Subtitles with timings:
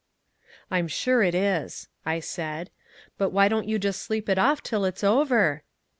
[0.71, 2.71] "I'm sure it is," I said.
[3.19, 5.61] "But why don't you just sleep it off till it's over?"